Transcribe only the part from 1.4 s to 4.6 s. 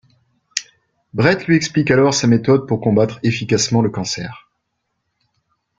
lui explique alors sa méthode pour combattre efficacement le cancer.